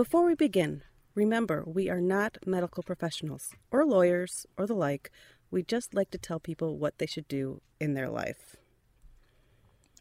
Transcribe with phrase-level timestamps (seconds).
[0.00, 0.82] Before we begin,
[1.14, 5.10] remember we are not medical professionals or lawyers or the like.
[5.50, 8.56] We just like to tell people what they should do in their life.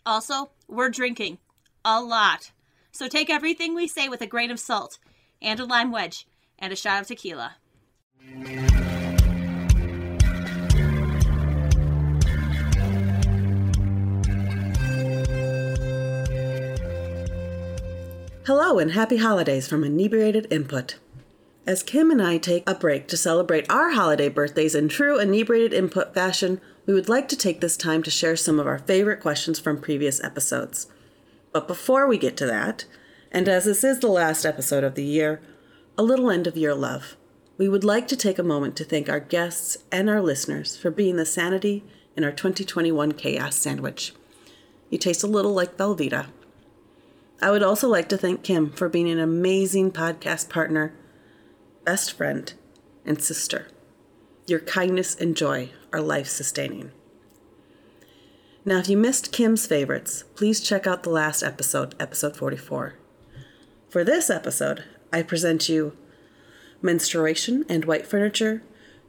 [0.05, 1.39] Also, we're drinking
[1.83, 2.53] a lot.
[2.93, 4.99] So take everything we say with a grain of salt
[5.41, 6.25] and a lime wedge
[6.57, 7.57] and a shot of tequila.
[18.49, 20.97] Hello and happy holidays from Inebriated Input.
[21.67, 25.71] As Kim and I take a break to celebrate our holiday birthdays in true Inebriated
[25.71, 29.19] Input fashion, we would like to take this time to share some of our favorite
[29.19, 30.87] questions from previous episodes.
[31.51, 32.85] But before we get to that,
[33.31, 35.39] and as this is the last episode of the year,
[35.95, 37.17] a little end of year love,
[37.59, 40.89] we would like to take a moment to thank our guests and our listeners for
[40.89, 41.83] being the sanity
[42.17, 44.11] in our 2021 chaos sandwich.
[44.89, 46.29] You taste a little like Velveeta.
[47.41, 50.93] I would also like to thank Kim for being an amazing podcast partner,
[51.85, 52.53] best friend,
[53.05, 53.67] and sister.
[54.45, 56.91] Your kindness and joy are life sustaining.
[58.65, 62.95] Now, if you missed Kim's favorites, please check out the last episode, episode 44.
[63.89, 64.83] For this episode,
[65.13, 65.95] I present you
[66.81, 68.63] menstruation and white furniture,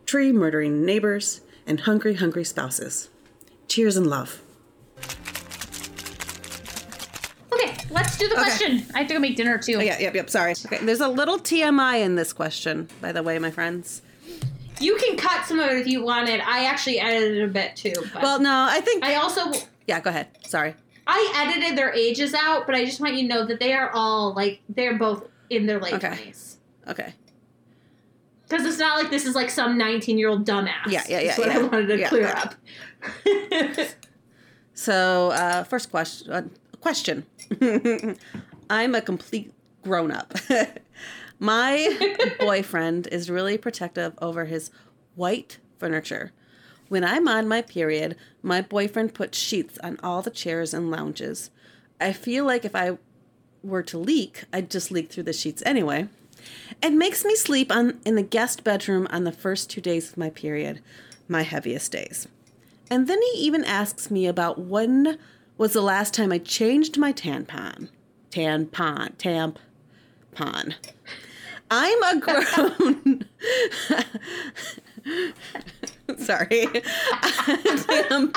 [0.07, 3.11] tree murdering neighbors, and hungry, hungry spouses.
[3.69, 4.41] Cheers and love.
[8.21, 8.43] Do the Okay.
[8.45, 8.87] question.
[8.95, 9.77] I have to go make dinner too.
[9.79, 10.53] Oh, yeah, yep, yep, sorry.
[10.67, 14.03] Okay, there's a little TMI in this question, by the way, my friends.
[14.79, 16.41] You can cut some of it if you wanted.
[16.41, 17.93] I actually edited a bit too.
[18.23, 19.05] Well, no, I think.
[19.05, 19.53] I also
[19.87, 20.29] yeah, go ahead.
[20.47, 20.75] Sorry.
[21.07, 23.91] I edited their ages out, but I just want you to know that they are
[23.93, 26.07] all like they're both in their late Okay.
[26.09, 26.59] twenties.
[26.89, 27.13] Okay.
[28.49, 30.87] Because it's not like this is like some nineteen-year-old dumbass.
[30.89, 31.59] Yeah, yeah, yeah, That's what yeah.
[31.59, 32.43] I wanted to Yeah, clear yeah.
[32.43, 33.89] up.
[34.75, 36.51] So, uh, first question.
[36.81, 37.27] Question.
[38.71, 40.35] I'm a complete grown up.
[41.39, 44.71] My boyfriend is really protective over his
[45.15, 46.33] white furniture.
[46.89, 51.51] When I'm on my period, my boyfriend puts sheets on all the chairs and lounges.
[51.99, 52.99] I feel like if I
[53.63, 56.09] were to leak, I'd just leak through the sheets anyway.
[56.83, 60.19] It makes me sleep on in the guest bedroom on the first two days of
[60.19, 60.81] my period,
[61.29, 62.29] my heaviest days.
[62.91, 65.19] And then he even asks me about when
[65.61, 67.91] was the last time I changed my tampon.
[68.31, 69.15] Tampon.
[69.19, 70.73] Tampon.
[71.71, 73.27] I'm a grown.
[76.17, 76.67] Sorry.
[77.85, 78.31] tampon.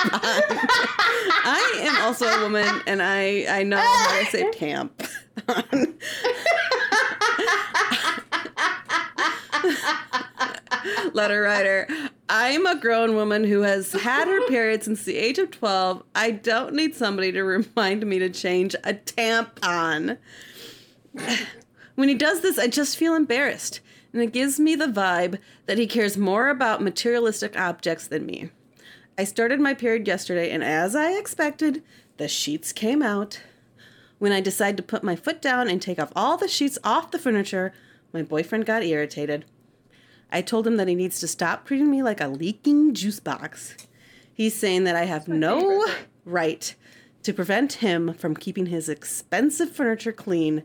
[1.46, 5.94] I am also a woman and I, I know how to say tampon.
[11.14, 11.88] letter writer.
[12.28, 16.02] I'm a grown woman who has had her period since the age of 12.
[16.14, 20.16] I don't need somebody to remind me to change a tampon.
[21.96, 23.80] When he does this, I just feel embarrassed,
[24.12, 28.50] and it gives me the vibe that he cares more about materialistic objects than me.
[29.18, 31.82] I started my period yesterday, and as I expected,
[32.16, 33.42] the sheets came out.
[34.18, 37.10] When I decided to put my foot down and take off all the sheets off
[37.10, 37.74] the furniture,
[38.12, 39.44] my boyfriend got irritated.
[40.30, 43.76] I told him that he needs to stop treating me like a leaking juice box.
[44.32, 45.86] He's saying that I have no
[46.24, 46.74] right
[47.22, 50.62] to prevent him from keeping his expensive furniture clean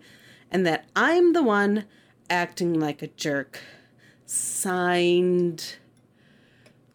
[0.51, 1.85] and that I'm the one
[2.29, 3.59] acting like a jerk.
[4.25, 5.77] Signed,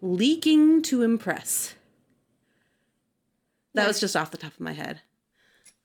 [0.01, 1.75] Leaking to Impress.
[3.75, 5.01] That was just off the top of my head.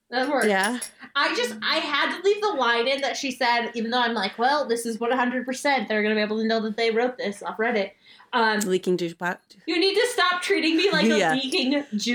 [0.09, 0.47] That works.
[0.47, 0.79] Yeah.
[1.15, 4.13] I just I had to leave the line in that she said, even though I'm
[4.13, 6.91] like, well, this is what 100 percent they're gonna be able to know that they
[6.91, 7.91] wrote this off Reddit.
[8.31, 9.55] Um, Leaking juice box.
[9.65, 11.33] you need to stop treating me like a Yeah.
[11.33, 12.05] leaking jukebox.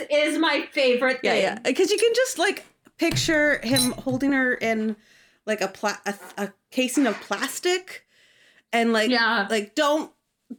[0.00, 0.16] Yeah, yeah.
[0.24, 1.42] Is my favorite Yeah, thing.
[1.42, 1.58] yeah.
[1.60, 2.64] Because you can just like
[2.98, 4.96] picture him holding her in
[5.46, 8.04] like a, pla- a a casing of plastic,
[8.72, 9.46] and like Yeah.
[9.48, 10.10] like don't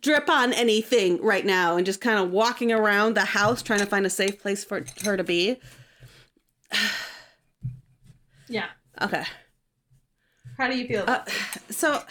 [0.02, 3.86] drip on anything right now, and just kind of walking around the house trying to
[3.86, 5.60] find a safe place for her to be.
[8.50, 8.68] Yeah.
[9.02, 9.24] Okay,
[10.58, 11.04] How do you feel?
[11.08, 11.24] uh,
[11.70, 12.02] so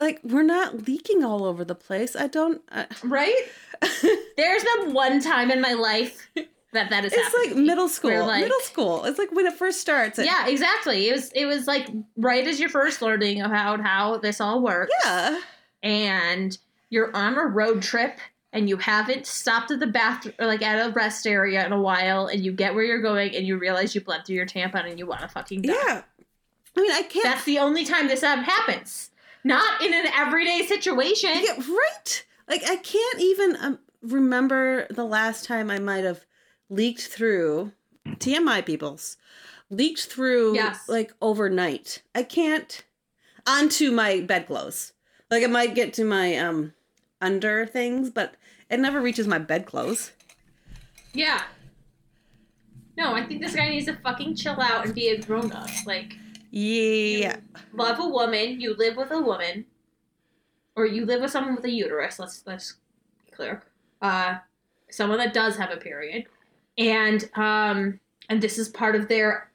[0.00, 2.16] like we're not leaking all over the place.
[2.16, 2.60] I don't.
[2.70, 3.34] Uh, right?
[4.36, 6.28] There's been one time in my life
[6.72, 7.12] that that is.
[7.14, 8.26] it's like middle school.
[8.26, 9.04] Like- middle school.
[9.04, 10.18] It's like when it first starts.
[10.18, 11.08] It- Yeah, exactly.
[11.08, 14.92] It was it was like right as you're first learning about how this all works.
[15.04, 15.40] Yeah.
[15.82, 16.58] and
[16.90, 18.18] you're on a road trip
[18.52, 21.80] and you haven't stopped at the bathroom or like at a rest area in a
[21.80, 24.88] while and you get where you're going and you realize you bled through your tampon
[24.88, 25.72] and you want to fucking die.
[25.72, 26.02] Yeah.
[26.76, 27.24] I mean, I can't.
[27.24, 29.10] That's the only time this happens.
[29.44, 31.30] Not in an everyday situation.
[31.34, 32.24] Yeah, right.
[32.48, 36.24] Like I can't even um, remember the last time I might have
[36.70, 37.72] leaked through
[38.06, 39.16] TMI peoples
[39.70, 40.88] leaked through Yes.
[40.88, 42.02] like overnight.
[42.14, 42.84] I can't
[43.46, 44.92] onto my bedclothes.
[45.30, 46.74] Like it might get to my um
[47.22, 48.34] under things, but
[48.68, 50.12] it never reaches my bedclothes.
[51.14, 51.42] Yeah.
[52.96, 55.70] No, I think this guy needs to fucking chill out and be a grown up.
[55.86, 56.14] Like,
[56.50, 57.36] Yeah.
[57.72, 59.64] love a woman, you live with a woman,
[60.76, 62.18] or you live with someone with a uterus.
[62.18, 62.76] Let's let's
[63.24, 63.62] be clear.
[64.02, 64.38] Uh,
[64.90, 66.26] someone that does have a period,
[66.76, 69.50] and um, and this is part of their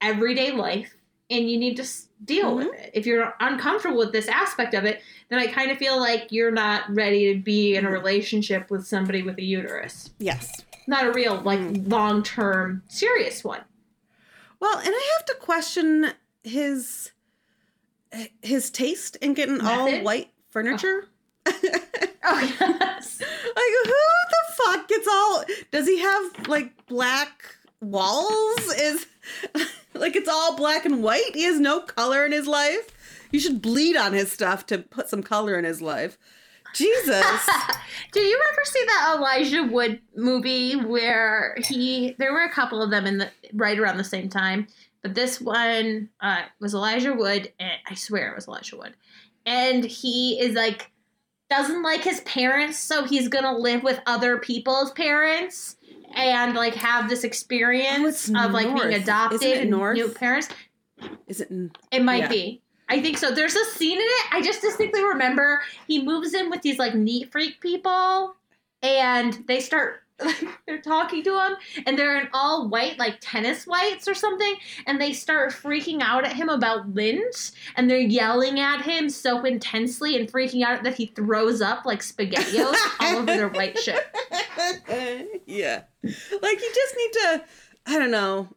[0.00, 0.94] everyday life,
[1.34, 1.86] and you need to
[2.24, 2.90] deal with it.
[2.94, 6.50] If you're uncomfortable with this aspect of it, then I kind of feel like you're
[6.50, 7.92] not ready to be in a Mhm.
[7.92, 10.10] relationship with somebody with a uterus.
[10.18, 10.62] Yes.
[10.86, 11.90] Not a real like Mm.
[11.90, 13.62] long term serious one.
[14.60, 17.10] Well, and I have to question his
[18.42, 21.08] his taste in getting all white furniture.
[22.26, 23.20] Oh yes.
[23.20, 27.44] Like who the fuck gets all does he have like black
[27.82, 28.60] walls?
[28.78, 29.06] Is
[29.94, 31.34] like it's all black and white?
[31.34, 32.90] He has no color in his life.
[33.30, 36.18] You should bleed on his stuff to put some color in his life.
[36.74, 37.48] Jesus.
[38.12, 42.14] Did you ever see that Elijah Wood movie where he?
[42.18, 44.66] There were a couple of them in the right around the same time,
[45.02, 48.94] but this one uh, was Elijah Wood, and I swear it was Elijah Wood,
[49.46, 50.90] and he is like
[51.50, 55.76] doesn't like his parents, so he's gonna live with other people's parents
[56.14, 58.82] and like have this oh, experience Oh, of like North.
[58.88, 59.96] being adopted and North?
[59.96, 60.48] new parents.
[61.26, 62.28] Is it in- It might Yeah.
[62.28, 62.60] be.
[62.88, 63.30] I think so.
[63.30, 64.26] There's a scene in it.
[64.30, 68.36] I just distinctly remember he moves in with these like neat freak people,
[68.82, 70.02] and they start.
[70.66, 71.56] they're talking to him,
[71.86, 74.54] and they're in all white, like tennis whites or something,
[74.86, 79.44] and they start freaking out at him about lint, and they're yelling at him so
[79.44, 84.04] intensely and freaking out that he throws up like spaghettios all over their white shit.
[85.46, 85.82] yeah.
[86.02, 87.44] Like you just need to
[87.86, 88.48] I don't know,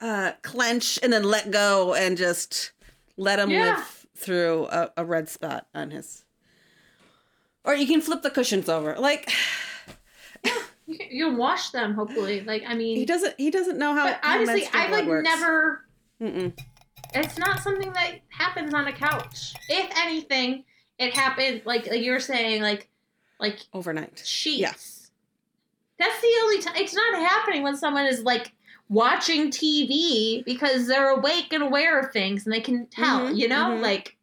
[0.00, 2.72] uh clench and then let go and just
[3.16, 3.76] let him Yeah.
[3.76, 6.24] live through a, a red spot on his
[7.64, 8.94] or you can flip the cushions over.
[8.98, 9.30] Like
[11.10, 12.40] You can, wash them, hopefully.
[12.42, 15.24] Like I mean, he doesn't he doesn't know how, but honestly, I've like works.
[15.24, 15.84] never
[16.20, 16.52] Mm-mm.
[17.14, 19.54] it's not something that happens on a couch.
[19.68, 20.64] If anything,
[20.98, 22.88] it happens like, like you're saying, like
[23.40, 24.22] like overnight.
[24.24, 24.60] sheets.
[24.60, 24.72] Yeah.
[25.98, 28.52] That's the only time it's not happening when someone is like
[28.88, 33.48] watching TV because they're awake and aware of things and they can tell, Mhm, you
[33.48, 33.70] know?
[33.70, 33.80] mhm.
[33.82, 34.16] Like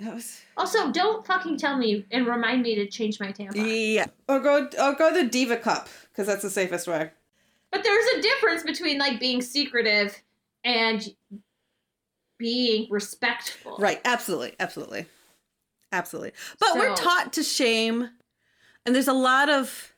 [0.00, 3.54] That was also don't fucking tell me and remind me to change my tampon.
[3.94, 4.06] yeah.
[4.28, 7.10] Or go or go the diva cup because that's the safest way.
[7.72, 10.20] But there's a difference between like being secretive
[10.64, 11.06] and
[12.38, 13.76] being respectful.
[13.78, 15.06] Right, absolutely, absolutely.
[15.92, 16.32] Absolutely.
[16.60, 18.10] But we're taught to shame
[18.84, 19.94] and there's a lot of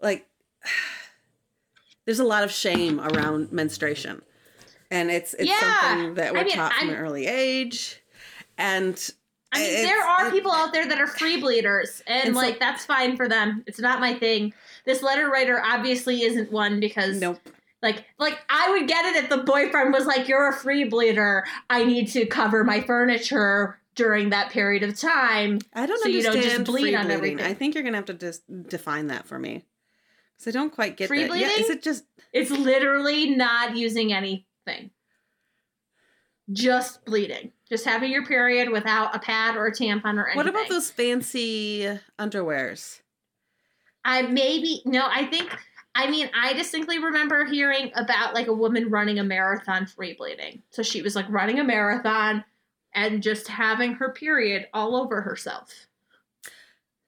[0.00, 0.26] like
[2.04, 4.22] there's a lot of shame around menstruation.
[4.90, 5.80] And it's it's Yeah.
[5.80, 7.98] something that we're I mean, taught from an I'm- early age.
[8.58, 9.10] And
[9.52, 12.58] I mean, there are people out there that are free bleeders, and, And so- like
[12.58, 13.62] that's fine for them.
[13.66, 14.54] It's not my thing.
[14.86, 17.38] This letter writer obviously isn't one because, Nope.
[17.82, 21.44] like, like I would get it if the boyfriend was like, "You're a free bleeder.
[21.68, 26.22] I need to cover my furniture during that period of time." I don't So you
[26.22, 27.16] don't understand just bleed free on bleeding.
[27.18, 27.44] everything.
[27.46, 29.64] I think you're gonna have to just define that for me.
[30.38, 31.38] Because I don't quite get Free that.
[31.38, 34.90] Yeah, is it just It's literally not using anything,
[36.50, 40.36] just bleeding, just having your period without a pad or a tampon or anything.
[40.36, 43.00] what about those fancy underwears?
[44.04, 45.56] I maybe no, I think
[45.94, 50.62] I mean I distinctly remember hearing about like a woman running a marathon free bleeding.
[50.70, 52.44] So she was like running a marathon
[52.94, 55.86] and just having her period all over herself.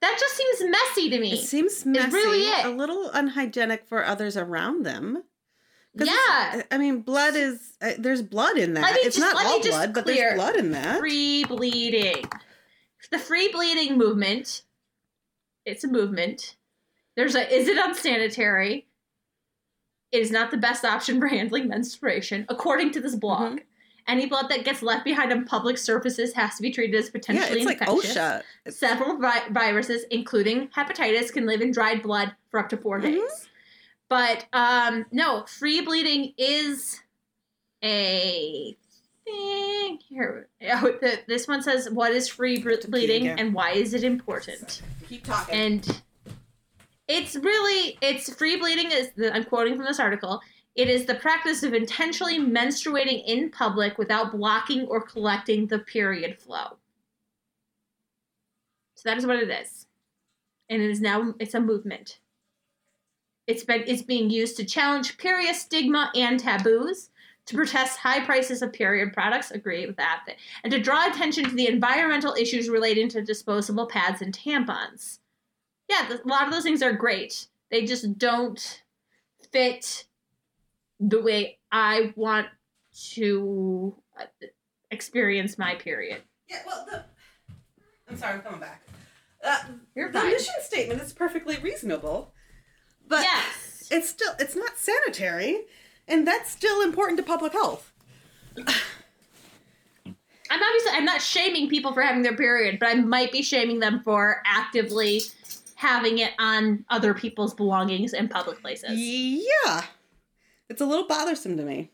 [0.01, 1.33] That just seems messy to me.
[1.33, 2.65] It seems messy, really it.
[2.65, 5.23] a little unhygienic for others around them.
[5.95, 6.61] Yeah.
[6.71, 8.81] I mean, blood is uh, there's blood in that.
[8.81, 10.99] Let me it's just- not all blood, but there's blood in that.
[10.99, 12.25] Free bleeding.
[13.11, 14.63] The free bleeding movement.
[15.65, 16.55] It's a movement.
[17.15, 18.87] There's a is it unsanitary?
[20.11, 23.53] It is not the best option for handling menstruation, according to this blog.
[23.53, 23.57] Mm-hmm.
[24.07, 27.11] Any blood that gets left behind on public surfaces has to be treated as Yeah,
[27.13, 28.15] potentially like infectious.
[28.15, 32.99] It's- Several vi- viruses, including hepatitis, can live in dried blood for up to 4
[32.99, 33.01] Mhm.
[33.03, 33.49] days.
[34.09, 37.01] But um, no, free bleeding is
[37.83, 38.75] a
[39.25, 39.99] thing.
[40.07, 44.81] Here, oh, the, this one says, "What is free bleeding and why is it important?"
[45.07, 45.55] Keep talking.
[45.55, 46.01] And
[47.07, 50.41] it's really it's free bleeding is the, I'm quoting from this article.
[50.75, 56.37] It is the practice of intentionally menstruating in public without blocking or collecting the period
[56.37, 56.77] flow.
[58.95, 59.87] So that is what it is.
[60.69, 62.19] And it is now it's a movement.
[63.47, 67.09] It's been it's being used to challenge period stigma and taboos,
[67.45, 70.25] to protest high prices of period products, agree with that,
[70.63, 75.19] and to draw attention to the environmental issues relating to disposable pads and tampons.
[75.87, 77.47] Yeah, a lot of those things are great.
[77.69, 78.83] They just don't
[79.51, 80.05] fit
[80.99, 82.47] the way I want
[83.11, 84.25] to uh,
[84.89, 86.21] experience my period.
[86.49, 87.03] Yeah, well, the,
[88.09, 88.81] I'm sorry, I'm coming back.
[89.43, 89.59] Uh,
[89.93, 90.31] You're the fine.
[90.31, 92.33] mission statement is perfectly reasonable,
[93.07, 93.87] but yes.
[93.91, 95.61] it's still it's not sanitary,
[96.07, 97.91] and that's still important to public health.
[100.47, 103.79] I'm obviously I'm not shaming people for having their period, but I might be shaming
[103.79, 105.21] them for actively
[105.75, 108.91] having it on other people's belongings in public places.
[108.93, 109.83] Yeah,
[110.69, 111.91] it's a little bothersome to me.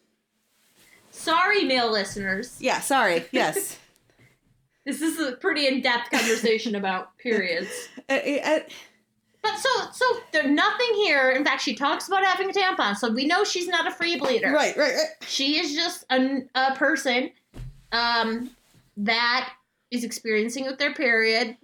[1.12, 2.58] Sorry, male listeners.
[2.60, 3.26] Yeah, sorry.
[3.32, 3.78] Yes.
[4.84, 7.70] This is a pretty in-depth conversation about periods.
[9.44, 11.32] But so so there's nothing here.
[11.32, 14.18] In fact, she talks about having a tampon, so we know she's not a free
[14.18, 14.52] bleeder.
[14.52, 15.08] right, right, right.
[15.28, 17.32] She is just a, a person
[17.92, 18.52] um,
[18.98, 19.54] that
[19.90, 21.58] is experiencing with their period,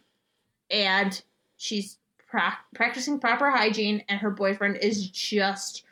[0.71, 1.21] and
[1.57, 5.83] she's pra- practicing proper hygiene, and her boyfriend is just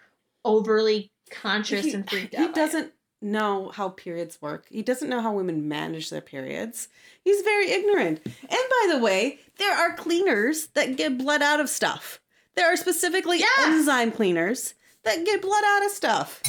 [0.43, 2.47] overly conscious He- and freaked out.
[2.47, 4.65] He doesn't know how periods work.
[4.69, 6.89] He doesn't know how women manage their periods.
[7.23, 8.19] He's very ignorant.
[8.25, 12.19] And by the way, there are cleaners that get blood out of stuff.
[12.55, 13.45] There are specifically Yeah.
[13.65, 16.41] enzyme cleaners that get blood out of stuff.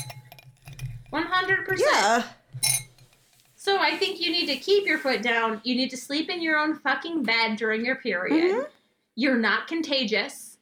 [1.10, 1.90] One hundred percent.
[1.92, 2.22] Yeah.
[3.54, 5.60] So I think you need to keep your foot down.
[5.64, 8.52] You need to sleep in your own fucking bed during your period.
[8.54, 8.68] Mhm.
[9.14, 10.58] You're not contagious.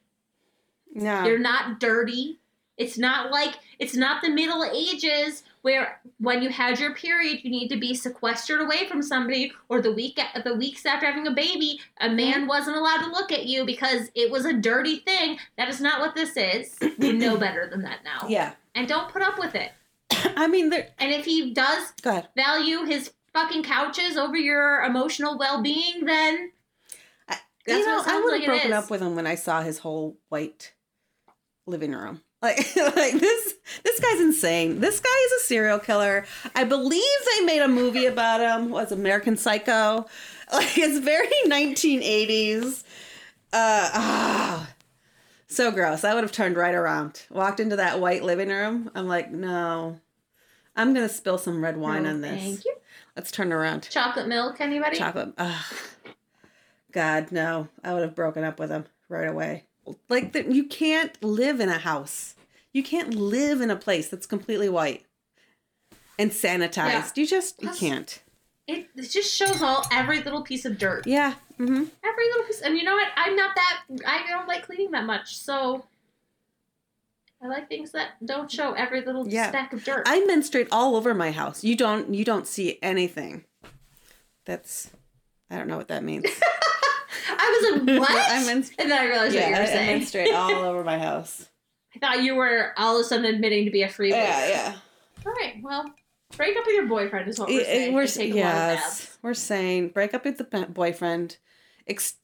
[0.95, 1.25] No.
[1.25, 2.39] You're not dirty.
[2.77, 7.51] It's not like it's not the Middle Ages where when you had your period you
[7.51, 11.31] need to be sequestered away from somebody or the week the weeks after having a
[11.31, 12.47] baby a man mm-hmm.
[12.49, 15.39] wasn't allowed to look at you because it was a dirty thing.
[15.57, 16.77] That is not what this is.
[16.99, 18.29] We know better than that now.
[18.29, 18.53] Yeah.
[18.75, 19.73] And don't put up with it.
[20.37, 20.89] I mean, there.
[20.99, 21.93] And if he does
[22.37, 26.53] value his fucking couches over your emotional well-being then
[27.29, 29.63] I, That's you know, I would have it broken up with him when I saw
[29.63, 30.73] his whole white
[31.67, 32.21] living room.
[32.45, 34.81] Like, like this, this guy's insane.
[34.81, 36.27] This guy is a serial killer.
[36.55, 37.03] I believe
[37.39, 38.69] they made a movie about him.
[38.71, 40.07] Was American Psycho?
[40.53, 42.85] Like, it's very 1980s.
[43.51, 44.71] Uh, ah,
[45.47, 46.05] so gross.
[46.05, 48.91] I would have turned right around, walked into that white living room.
[48.95, 49.99] I'm like, no,
[50.77, 52.41] I'm gonna spill some red wine No, on this.
[52.43, 52.75] Thank you.
[53.17, 53.89] Let's turn around.
[53.91, 54.99] Chocolate milk, anybody?
[54.99, 55.33] Chocolate.
[55.39, 55.65] Ugh.
[56.93, 57.69] God, no.
[57.83, 59.65] I would have broken up with him right away.
[60.09, 62.35] Like, that you can't live in a house.
[62.73, 65.05] You can't live in a place that's completely white
[66.19, 66.77] and sanitized.
[66.77, 67.09] Yeah.
[67.17, 68.21] You just, you Plus- can't.
[68.67, 71.07] It, it just shows all every little piece of dirt.
[71.07, 71.35] Yeah.
[71.59, 71.85] Mm-hmm.
[72.03, 72.63] Every little piece.
[72.63, 73.09] And you know what?
[73.15, 73.83] I'm not that.
[74.07, 75.37] I don't like cleaning that much.
[75.37, 75.85] So
[77.43, 79.49] I like things that don't show every little Yeah.
[79.51, 80.05] speck of dirt.
[80.07, 81.63] I menstruate all over my house.
[81.63, 83.45] You don't, you don't see anything.
[84.47, 84.91] That's,
[85.51, 86.25] I don't know what that means.
[87.29, 88.11] I was like, what?
[88.11, 89.99] I menst- and then I realized what you I, were I saying.
[89.99, 91.49] menstruate all over my house.
[91.95, 94.75] I thought you were all of a sudden admitting to be a free Yeah, yeah.
[95.27, 95.55] All right.
[95.63, 95.85] Well,
[96.37, 97.95] break up with your boyfriend is what we're saying.
[97.95, 99.01] we're and take a lot of baths.
[99.01, 101.39] yes, we're saying break up with the boyfriend,
[101.87, 102.17] ex-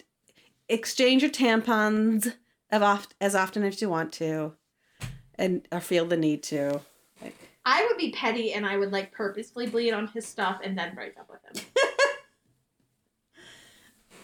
[0.69, 2.35] exchange your tampons
[2.71, 4.53] as often as you want to,
[5.37, 6.81] and or feel the need to.
[7.23, 10.77] Like, I would be petty and I would like purposefully bleed on his stuff and
[10.77, 11.65] then break up with him.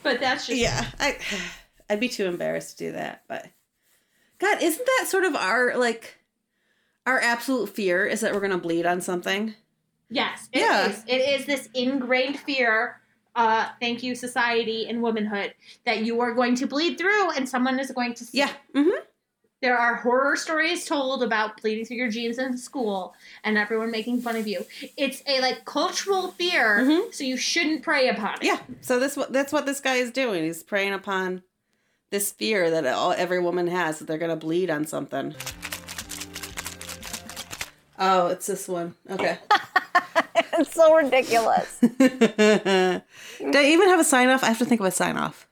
[0.06, 1.18] but that's just yeah, I
[1.90, 3.22] I'd be too embarrassed to do that.
[3.28, 3.46] But
[4.38, 6.18] God, isn't that sort of our like
[7.06, 9.54] our absolute fear is that we're gonna bleed on something?
[10.08, 11.04] Yes, it is.
[11.06, 11.14] Yeah.
[11.14, 13.00] It is this ingrained fear.
[13.34, 15.52] Uh, thank you, society and womanhood,
[15.84, 18.38] that you are going to bleed through and someone is going to see.
[18.38, 18.50] Yeah.
[18.74, 18.88] hmm
[19.62, 24.20] There are horror stories told about bleeding through your jeans in school and everyone making
[24.20, 24.66] fun of you.
[24.98, 27.14] It's a like cultural fear, Mhm.
[27.14, 28.42] so you shouldn't prey upon it.
[28.42, 28.58] Yeah.
[28.82, 30.44] So this what that's what this guy is doing.
[30.44, 31.42] He's preying upon
[32.10, 35.34] this fear that all, every woman has that they're gonna bleed on something.
[37.98, 38.94] Oh, it's this one.
[39.10, 39.38] Okay.
[40.58, 41.78] It's so ridiculous.
[41.80, 43.02] Do I
[43.44, 44.42] even have a sign off?
[44.42, 45.46] I have to think of a sign off.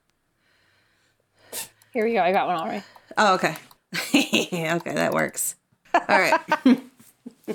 [1.93, 2.23] Here we go.
[2.23, 2.83] I got one already.
[3.19, 3.55] Oh, okay.
[4.15, 5.57] okay, that works.
[5.95, 6.41] All right.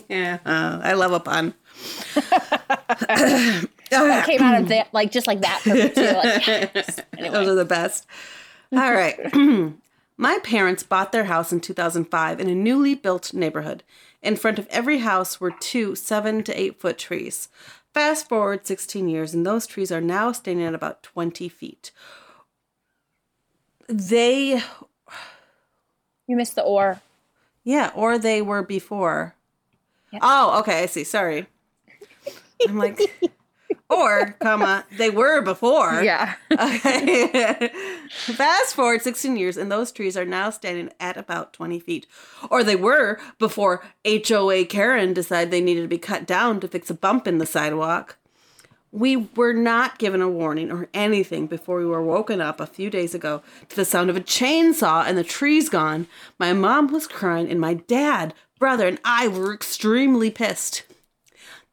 [0.10, 1.54] yeah, uh, I love a pun.
[3.92, 6.02] It came out of that, like just like that for me too.
[6.02, 7.00] Like, yes.
[7.18, 7.34] Anyway.
[7.34, 8.06] Those are the best.
[8.72, 9.18] All right.
[10.18, 13.84] My parents bought their house in 2005 in a newly built neighborhood.
[14.22, 17.50] In front of every house were two seven to eight foot trees.
[17.94, 21.92] Fast forward 16 years, and those trees are now standing at about 20 feet.
[23.88, 24.62] They,
[26.30, 27.02] You missed the or.
[27.64, 29.34] Yeah, or they were before.
[30.14, 30.20] Yeah.
[30.22, 31.04] Oh, okay, I see.
[31.04, 31.48] Sorry.
[32.68, 33.00] I'm like,
[33.90, 36.04] or, comma, they were before.
[36.04, 36.36] Yeah.
[36.52, 37.72] Okay.
[38.12, 42.06] Fast forward 16 years, and those trees are now standing at about 20 feet.
[42.52, 46.92] Or they were before HOA Karen decided they needed to be cut down to fix
[46.92, 48.18] a bump in the sidewalk.
[48.92, 52.90] We were not given a warning or anything before we were woken up a few
[52.90, 56.08] days ago to the sound of a chainsaw and the trees gone.
[56.40, 60.84] My mom was crying, and my dad, brother, and I were extremely pissed.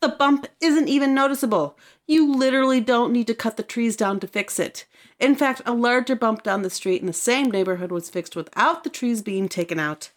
[0.01, 1.79] The bump isn't even noticeable.
[2.07, 4.85] You literally don't need to cut the trees down to fix it.
[5.19, 8.85] In fact, a larger bump down the street in the same neighborhood was fixed without
[8.85, 10.11] the trees being taken out.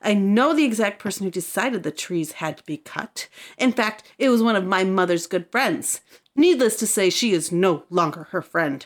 [0.00, 3.28] I know the exact person who decided the trees had to be cut.
[3.58, 6.00] In fact, it was one of my mother's good friends.
[6.36, 8.84] Needless to say, she is no longer her friend.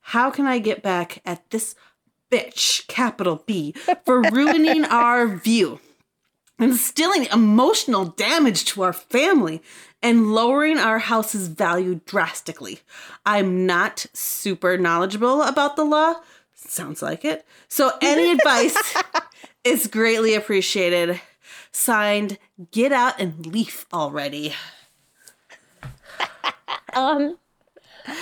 [0.00, 1.74] How can I get back at this
[2.30, 5.80] bitch, capital B, for ruining our view?
[6.58, 9.62] instilling emotional damage to our family
[10.02, 12.80] and lowering our house's value drastically.
[13.24, 16.16] I'm not super knowledgeable about the law.
[16.54, 17.46] Sounds like it.
[17.68, 18.76] So any advice
[19.64, 21.20] is greatly appreciated.
[21.70, 22.38] Signed,
[22.72, 24.54] get out and leaf already.
[26.94, 27.36] Um,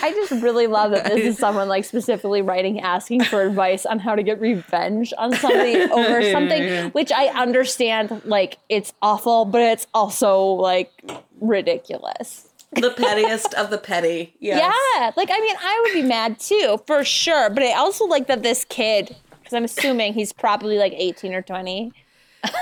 [0.03, 3.99] I just really love that this is someone like specifically writing, asking for advice on
[3.99, 8.23] how to get revenge on somebody over something, which I understand.
[8.25, 10.91] Like it's awful, but it's also like
[11.41, 12.49] ridiculous.
[12.73, 14.35] The pettiest of the petty.
[14.41, 14.59] Yes.
[14.59, 17.49] Yeah, like I mean, I would be mad too for sure.
[17.51, 21.43] But I also like that this kid, because I'm assuming he's probably like 18 or
[21.43, 21.93] 20.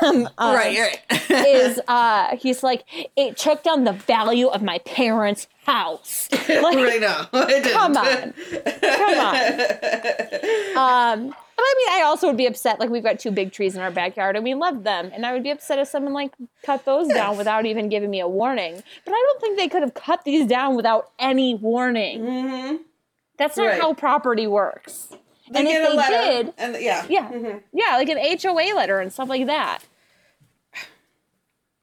[0.03, 1.31] Um, um, Right, right.
[1.31, 2.85] is uh he's like
[3.17, 6.29] it took down the value of my parents' house.
[6.49, 7.25] Like, right now.
[7.73, 9.45] Come on, come on.
[10.77, 12.81] Um, but I mean, I also would be upset.
[12.81, 15.33] Like we've got two big trees in our backyard, and we love them, and I
[15.33, 16.33] would be upset if someone like
[16.65, 18.83] cut those down without even giving me a warning.
[19.05, 22.21] But I don't think they could have cut these down without any warning.
[22.23, 22.77] Mm-hmm.
[23.39, 23.81] That's not Right.
[23.81, 25.09] how property works.
[25.55, 27.07] They and get if a they letter, did, and yeah.
[27.09, 27.63] yeah, Mhm.
[27.73, 29.81] yeah, like an HOA letter and stuff like that.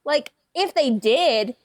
[0.05, 1.55] Like if they did,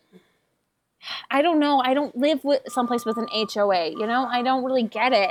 [1.30, 1.80] I don't know.
[1.84, 3.90] I don't live with someplace with an HOA.
[3.90, 5.30] You know, I don't really get it.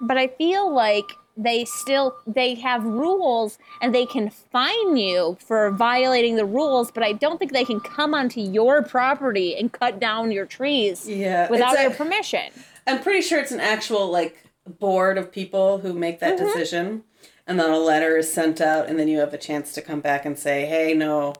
[0.00, 1.04] But I feel like
[1.36, 6.92] they still they have rules and they can fine you for violating the rules.
[6.92, 11.08] But I don't think they can come onto your property and cut down your trees
[11.08, 12.52] Yeah, without your permission.
[12.86, 16.44] I'm pretty sure it's an actual like board of people who make that Mm-hmm.
[16.46, 17.02] decision,
[17.46, 20.00] and then a letter is sent out, and then you have a chance to come
[20.00, 21.34] back and say, "Hey, no,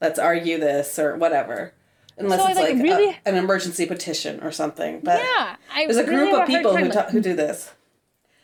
[0.00, 1.72] let's argue this" or whatever.
[2.16, 5.00] Unless So it's like, like, a- an emergency petition or something.
[5.00, 7.34] But yeah, I there's a really group of hard people who with- ta- who do
[7.34, 7.72] this.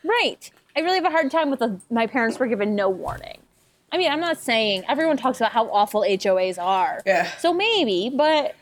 [0.05, 0.51] Right.
[0.77, 3.39] I really have a hard time with the, my parents were given no warning.
[3.93, 7.01] I mean, I'm not saying everyone talks about how awful HOAs are.
[7.05, 7.29] Yeah.
[7.39, 8.55] So maybe, but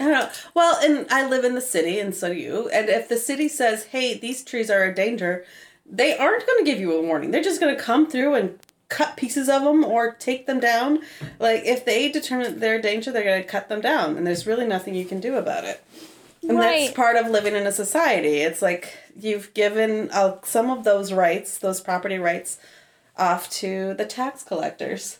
[0.00, 0.30] I don't know.
[0.54, 2.70] Well, and I live in the city, and so do you.
[2.70, 5.44] And if the city says, "Hey, these trees are a danger,"
[5.84, 7.30] they aren't going to give you a warning.
[7.30, 8.58] They're just going to come through and
[8.88, 11.00] cut pieces of them or take them down.
[11.38, 14.46] Like if they determine they're a danger, they're going to cut them down, and there's
[14.46, 15.84] really nothing you can do about it.
[16.42, 18.38] And that's part of living in a society.
[18.38, 22.58] It's like you've given uh, some of those rights, those property rights,
[23.18, 25.18] off to the tax collectors.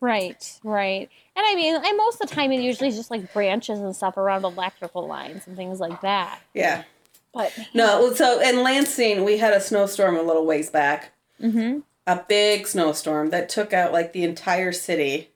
[0.00, 1.10] right, right.
[1.40, 3.96] And I mean, I most of the time it usually is just like branches and
[3.96, 6.38] stuff around electrical lines and things like that.
[6.52, 6.84] Yeah.
[7.32, 11.12] But No, so in Lansing, we had a snowstorm a little ways back.
[11.40, 11.78] Mm-hmm.
[12.06, 15.30] A big snowstorm that took out like the entire city.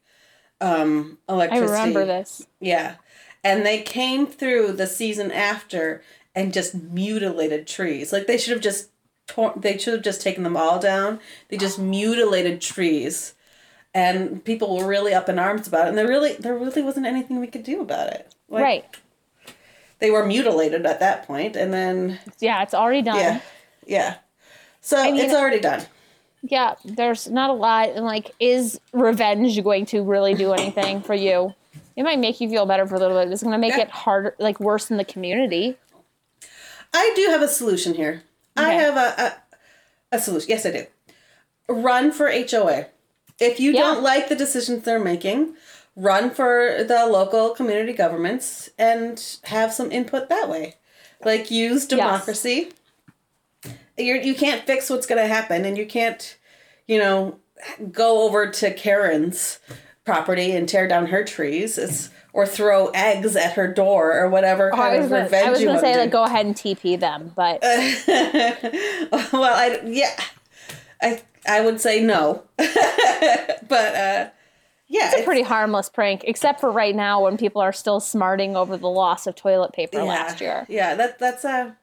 [0.60, 1.72] Um, electricity.
[1.72, 2.46] I remember this.
[2.60, 2.96] Yeah,
[3.42, 6.02] and they came through the season after
[6.34, 8.12] and just mutilated trees.
[8.12, 8.90] Like they should have just
[9.26, 9.54] torn.
[9.56, 11.18] They should have just taken them all down.
[11.48, 13.34] They just mutilated trees,
[13.94, 15.90] and people were really up in arms about it.
[15.90, 18.34] And there really, there really wasn't anything we could do about it.
[18.48, 18.84] Like, right.
[20.00, 23.16] They were mutilated at that point, and then Yeah, it's already done.
[23.16, 23.40] yeah,
[23.86, 24.14] yeah.
[24.80, 25.82] So mean- it's already done.
[26.42, 27.90] yeah, there's not a lot.
[27.90, 31.54] And like, is revenge going to really do anything for you?
[31.96, 33.32] It might make you feel better for a little bit.
[33.32, 33.82] It's going to make Yeah.
[33.84, 35.76] it harder, like worse in the community.
[36.92, 38.24] I do have a solution here.
[38.56, 39.22] I have a,
[40.12, 40.50] a a solution.
[40.50, 40.86] Yes, I do.
[41.68, 42.86] Run for HOA.
[43.40, 43.80] If you Yeah.
[43.82, 45.54] don't like the decisions they're making,
[45.96, 50.76] run for the local community governments and have some input that way.
[51.24, 52.72] Like use democracy.
[53.64, 53.74] Yes.
[53.96, 56.36] You're, you can't fix what's going to happen, and you can't,
[56.88, 57.38] you know,
[57.92, 59.60] go over to Karen's
[60.04, 61.78] property and tear down her trees.
[61.78, 65.22] It's, or throw eggs at her door or whatever Oh, kind I was of gonna,
[65.22, 67.60] revenge I was you gonna want say like go ahead and TP them, but
[69.32, 70.16] well, I yeah.
[71.00, 72.44] I I would say no.
[72.56, 72.66] but
[73.94, 74.30] uh
[74.86, 78.54] yeah, It's a pretty harmless prank, except for right now when people are still smarting
[78.54, 80.66] over the loss of toilet paper yeah, last year.
[80.68, 81.76] Yeah, that that's a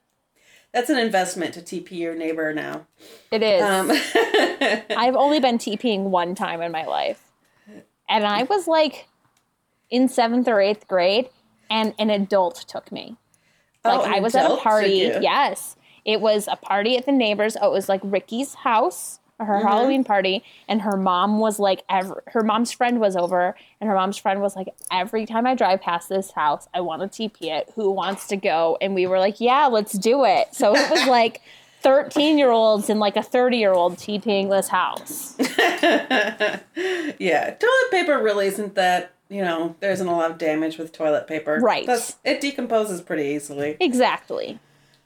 [0.72, 2.86] that's an investment to TP your neighbor now.
[3.32, 3.62] It is.
[3.62, 3.92] Um
[4.98, 7.22] I've only been TPing one time in my life.
[8.08, 9.08] And I was like
[9.90, 11.30] in seventh or eighth grade,
[11.70, 13.18] and an adult took me.
[13.84, 15.12] Like Oh, I was at a party.
[15.22, 15.76] Yes.
[16.06, 17.56] It was a party at the neighbors.
[17.62, 19.68] Oh, it was like Ricky's house, her Mm-hmm.
[19.68, 23.96] Halloween party, and her mom was like ever her mom's friend was over, and her
[23.96, 27.44] mom's friend was like, Every time I drive past this house, I want to TP
[27.52, 27.72] it.
[27.76, 28.78] Who wants to go?
[28.82, 30.54] And we were like, Yeah, let's do it.
[30.54, 31.42] So it was like
[31.82, 35.36] 13 year olds and like a 30 year old TPing this house.
[37.20, 40.92] yeah, toilet paper really isn't that, you know, there isn't a lot of damage with
[40.92, 41.60] toilet paper.
[41.60, 41.86] Right.
[41.86, 43.78] That's, it decomposes pretty easily.
[43.80, 44.60] Exactly.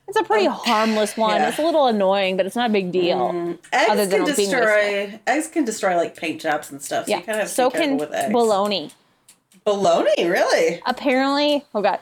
[0.07, 1.35] It's a pretty harmless one.
[1.37, 1.45] Yeah.
[1.45, 1.49] Mm.
[1.49, 3.57] It's a little annoying, but it's not a big deal.
[3.73, 7.05] Eggs Other than can destroy eggs can destroy like paint jobs and stuff.
[7.05, 7.17] So Yeah.
[7.17, 8.31] you kind of have so can with eggs.
[8.31, 8.91] bologna.
[9.63, 10.81] Bologna, really?
[10.85, 11.99] Apparently, oh god.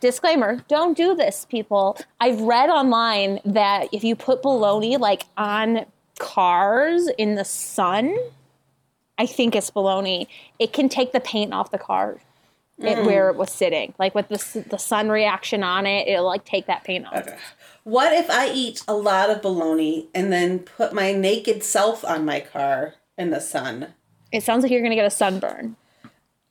[0.00, 1.96] Disclaimer, don't do this, people.
[2.20, 5.84] I've read online that if you put bologna like on
[6.18, 8.16] cars in the sun,
[9.18, 10.28] I think it's bologna,
[10.58, 12.18] it can take the paint off the car.
[12.82, 13.06] It, Mm.
[13.06, 16.66] where it was sitting, like with the the sun reaction on it, it'll like take
[16.66, 17.14] that paint off.
[17.14, 17.36] Okay.
[17.84, 22.24] What if I eat a lot of bologna and then put my naked self on
[22.24, 23.94] my car in the sun?
[24.32, 25.76] It sounds like you're gonna get a sunburn.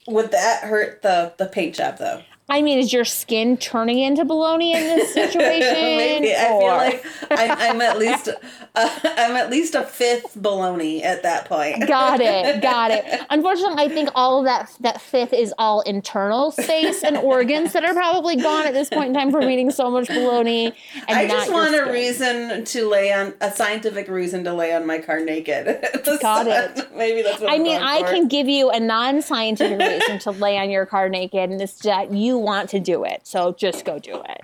[0.08, 2.22] Would that hurt the the paint job though?
[2.52, 5.74] I mean, is your skin turning into bologna in this situation?
[5.74, 8.28] Maybe I feel like I'm, I'm at least
[8.76, 11.88] uh, I'm at least a fifth bologna at that point.
[11.88, 13.06] got it, got it.
[13.30, 17.86] Unfortunately, I think all of that that fifth is all internal space and organs that
[17.86, 20.74] are probably gone at this point in time from eating so much bologna.
[21.08, 24.86] And I just want a reason to lay on a scientific reason to lay on
[24.86, 25.88] my car naked.
[26.22, 26.94] Got it.
[26.94, 28.08] Maybe that's what I I'm mean, I for.
[28.08, 32.12] can give you a non-scientific reason to lay on your car naked, and it's that
[32.12, 33.22] you want to do it.
[33.24, 34.42] So just go do it.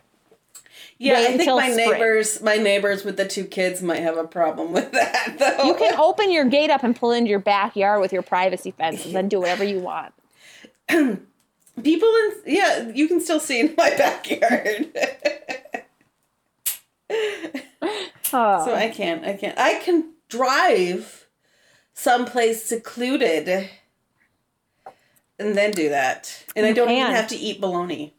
[1.00, 1.92] Yeah, wait I think my spring.
[1.92, 5.36] neighbors, my neighbors with the two kids, might have a problem with that.
[5.38, 8.72] Though You can open your gate up and pull into your backyard with your privacy
[8.72, 10.14] fence, and then do whatever you want.
[10.88, 11.20] people
[11.84, 14.88] in yeah, you can still see in my backyard.
[18.34, 18.66] Oh.
[18.66, 19.24] so I can't.
[19.24, 19.58] I can't.
[19.58, 21.28] I can drive
[21.94, 23.70] someplace secluded
[25.40, 28.14] and then do that, and I don't even have to eat bologna.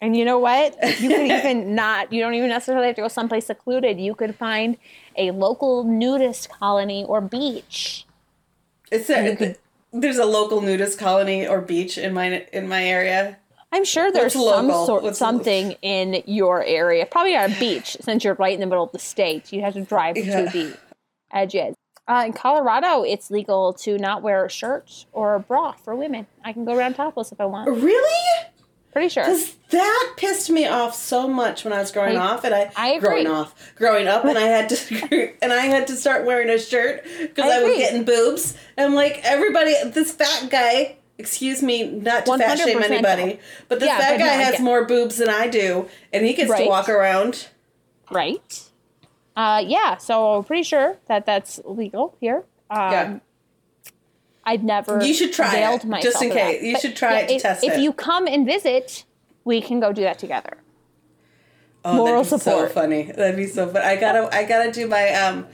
[0.00, 0.76] And you know what?
[1.00, 3.98] You could even not, you don't even necessarily have to go someplace secluded.
[3.98, 4.76] You could find
[5.16, 8.04] a local nudist colony or beach.
[8.90, 9.56] Is there?
[9.92, 13.38] There's a local nudist colony or beach in my in my area.
[13.72, 14.86] I'm sure there's some local?
[14.86, 17.04] sort What's something in your area.
[17.06, 19.52] Probably not a beach since you're right in the middle of the state.
[19.52, 20.44] You have to drive Yeah.
[20.44, 20.78] to the
[21.32, 21.74] edges.
[22.08, 26.26] Uh, in Colorado, it's legal to not wear a shirt or a bra for women.
[26.44, 27.68] I can go around topless if I want.
[27.68, 28.44] Really?
[28.92, 29.24] Pretty sure.
[29.24, 32.70] Because that pissed me off so much when I was growing I- off, and I,
[32.76, 33.08] I agree.
[33.08, 36.58] growing off, growing up, and I had to and I had to start wearing a
[36.58, 38.56] shirt because I I, was getting boobs.
[38.76, 40.96] And I'm like, everybody, this fat guy.
[41.18, 44.84] Excuse me, not to fat shame anybody, but this Yeah, fat guy no, has more
[44.84, 46.64] boobs than I do, and he gets Right.
[46.64, 47.48] to walk around.
[48.10, 48.62] right?
[49.36, 52.44] Uh, yeah, so I'm pretty sure that that's legal here.
[52.70, 53.18] Um, Yeah.
[54.48, 55.04] I'd never.
[55.04, 56.62] You should try it, just in case.
[56.62, 57.80] You But, should try it to if, test if it.
[57.80, 59.04] you come and visit,
[59.44, 60.58] we can go do that together.
[61.84, 62.68] Oh, Moral that'd be support.
[62.68, 63.02] So funny.
[63.04, 63.82] That'd be so fun.
[63.82, 65.46] I gotta, I gotta do my um,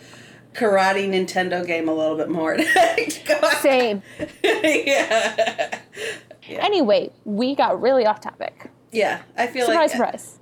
[0.53, 2.59] karate Nintendo game a little bit more.
[3.63, 4.03] Same.
[4.45, 5.79] yeah.
[6.49, 8.71] Anyway, we got really off topic.
[8.91, 10.39] Yeah, I feel Surprise, like surprise.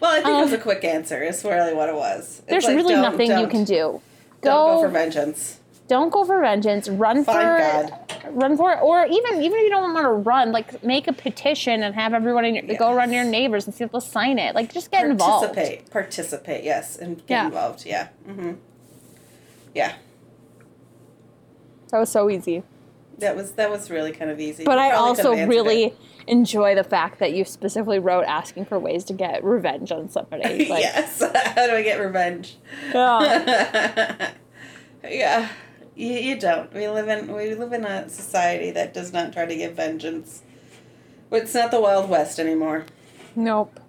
[0.00, 1.22] Well, I think it was Um, a quick answer.
[1.22, 2.38] Is really what it was.
[2.40, 4.00] It's There's like, really nothing you can do.
[4.42, 5.60] Don't go for vengeance.
[5.88, 6.88] don't go for vengeance.
[6.88, 7.58] Run Find for,
[8.20, 8.32] God.
[8.42, 8.78] run for, it.
[8.82, 12.12] or even even if you don't want to run, like make a petition and have
[12.12, 14.54] everyone in your, go around your neighbors and see if they'll sign it.
[14.54, 15.46] Like just get involved.
[15.54, 15.90] Participate.
[15.90, 16.64] Participate.
[16.64, 17.46] Yes, and get Yeah.
[17.46, 17.86] involved.
[17.86, 18.08] Yeah.
[18.28, 18.52] Mm-hmm.
[19.74, 19.92] Yeah.
[21.90, 22.62] That was so easy.
[23.18, 24.64] That was that was really kind of easy.
[24.64, 25.98] But I also really it.
[26.26, 30.66] enjoy the fact that you specifically wrote asking for ways to get revenge on somebody.
[30.68, 31.20] Like, yes.
[31.54, 32.56] How do I get revenge?
[32.92, 34.32] yeah.
[35.08, 35.48] yeah.
[35.94, 36.72] You, you don't.
[36.74, 40.42] We live in we live in a society that does not try to get vengeance.
[41.32, 42.84] It's not the Wild West anymore,
[43.34, 43.80] Nope.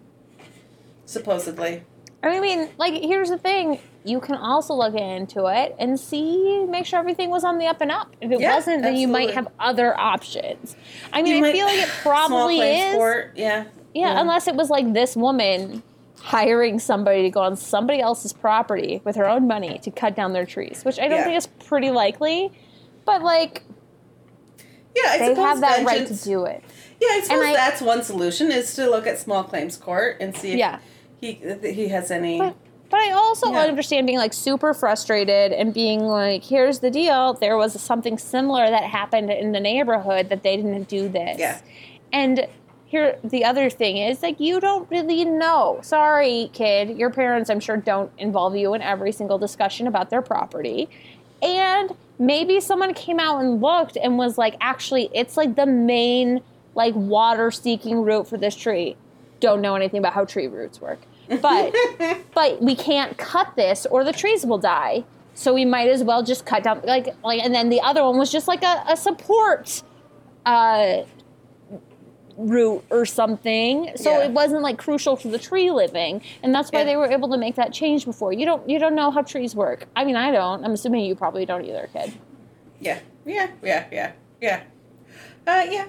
[1.06, 1.84] supposedly.
[2.24, 3.80] I mean, like, here's the thing.
[4.08, 7.82] You can also look into it and see, make sure everything was on the up
[7.82, 8.16] and up.
[8.22, 10.78] If it Yeah, wasn't, then you might have other options.
[11.12, 12.96] I You mean, I might- feel like it probably claims is.
[12.96, 13.66] court, yeah.
[13.94, 15.84] Yeah, unless it was like this woman
[16.22, 20.32] hiring somebody to go on somebody else's property with her own money to cut down
[20.34, 21.24] their trees, which I don't Yeah.
[21.26, 22.52] think is pretty likely.
[23.04, 23.64] But like
[24.96, 26.64] Yeah, they have that right to do it.
[27.02, 30.36] Yeah, I suppose I- that's one solution is to look at small claims court and
[30.36, 30.80] see if Yeah.
[31.20, 32.40] he he has any.
[32.40, 32.56] But,
[32.90, 33.62] but I also Yeah.
[33.62, 37.34] understand being like super frustrated and being like, here's the deal.
[37.34, 41.40] There was something similar that happened in the neighborhood that they didn't do this.
[41.40, 41.60] Yeah.
[42.14, 42.48] And
[42.86, 45.80] here, the other thing is like, you don't really know.
[45.82, 46.98] Sorry, kid.
[46.98, 50.88] Your parents, I'm sure, don't involve you in every single discussion about their property.
[51.42, 56.42] And maybe someone came out and looked and was like, actually, it's like the main
[56.76, 58.96] like water seeking route for this tree.
[59.40, 61.00] Don't know anything about how tree roots work.
[61.42, 61.74] But
[62.34, 65.04] but we can't cut this or the trees will die.
[65.34, 68.18] So we might as well just cut down like like and then the other one
[68.18, 69.84] was just like a, a support
[70.46, 71.04] uh
[72.38, 73.92] route or something.
[73.96, 74.26] So Yeah.
[74.26, 76.22] it wasn't like crucial for the tree living.
[76.44, 76.86] And that's why Yeah.
[76.86, 78.32] they were able to make that change before.
[78.32, 79.88] You don't you don't know how trees work.
[79.96, 80.64] I mean I don't.
[80.64, 82.14] I'm assuming you probably don't either, kid.
[82.80, 84.62] Yeah, yeah, yeah, yeah, yeah.
[85.48, 85.86] Uh, yeah.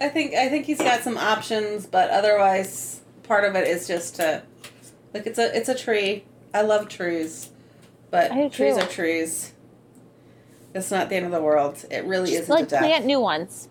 [0.00, 4.16] I think I think he's got some options, but otherwise, part of it is just
[4.16, 4.42] to
[5.18, 6.24] like it's a it's a tree.
[6.54, 7.50] I love trees,
[8.10, 9.52] but trees are trees.
[10.74, 11.84] It's not the end of the world.
[11.90, 12.80] It really Just isn't like a death.
[12.80, 13.68] plant new ones.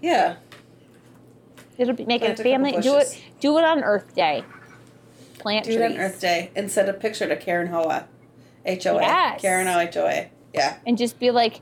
[0.00, 0.36] Yeah,
[1.76, 4.44] It'll be make Plant it a family do it do it on Earth Day.
[5.38, 8.06] Plant do it on Earth Day and send a picture to Karen Hoa,
[8.64, 9.00] H O A.
[9.00, 9.40] Yes.
[9.40, 10.30] Karen O H O A.
[10.54, 10.78] Yeah.
[10.86, 11.60] and just be like,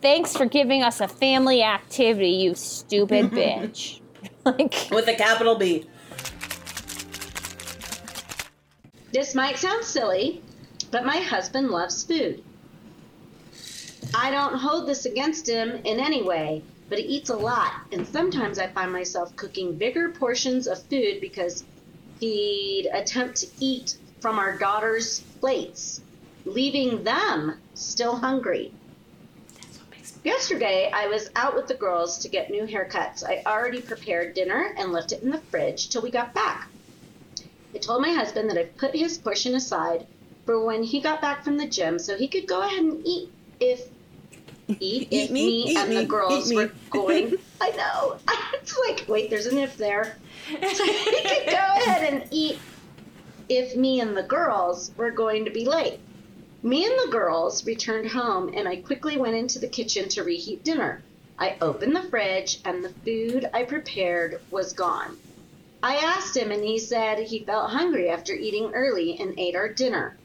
[0.00, 4.00] "Thanks for giving us a family activity, you stupid bitch."
[4.44, 5.86] like, With a capital B.
[9.14, 10.42] This might sound silly,
[10.90, 12.42] but my husband loves food.
[14.12, 18.04] I don't hold this against him in any way, but he eats a lot, and
[18.08, 21.62] sometimes I find myself cooking bigger portions of food because
[22.18, 26.00] he'd attempt to eat from our daughter's plates,
[26.44, 28.72] leaving them still hungry.
[30.24, 33.22] Yesterday, I was out with the girls to get new haircuts.
[33.22, 36.68] I already prepared dinner and left it in the fridge till we got back.
[37.74, 40.06] I told my husband that I put his portion aside
[40.46, 43.30] for when he got back from the gym so he could go ahead and eat
[43.60, 43.80] if
[44.80, 47.34] eat, Eat if me, me, eat and me, the girls were going.
[47.60, 48.16] I know.
[48.62, 50.16] It's like wait, there's an if there.
[50.48, 52.58] So he could go ahead and eat
[53.48, 56.00] if me and the girls were going to be late.
[56.62, 60.64] Me and the girls returned home and I quickly went into the kitchen to reheat
[60.64, 61.02] dinner.
[61.38, 65.18] I opened the fridge and the food I prepared was gone.
[65.84, 69.68] I asked him, and he said he felt hungry after eating early and ate our
[69.68, 70.16] dinner.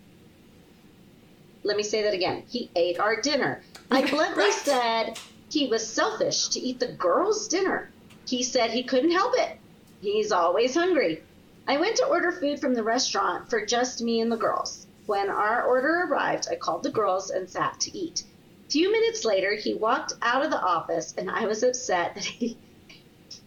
[1.64, 2.44] Let me say that again.
[2.48, 3.62] He ate our dinner.
[3.92, 5.20] I bluntly said
[5.50, 7.92] he was selfish to eat the girls' dinner.
[8.26, 9.58] He said he couldn't help it.
[10.00, 11.24] He's always hungry.
[11.68, 14.88] I went to order food from the restaurant for just me and the girls.
[15.08, 18.24] When our order arrived, I called the girls and sat to eat.
[18.66, 22.24] A few minutes later, he walked out of the office, and I was upset that
[22.24, 22.58] he